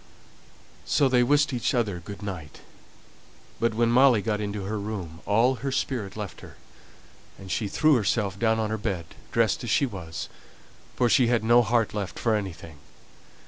[0.83, 2.61] So they wished each other good night.
[3.59, 6.55] But when Molly got into her room all her spirit left her;
[7.37, 10.27] and she threw herself down on her bed, dressed as she was,
[10.95, 12.79] for she had no heart left for anything.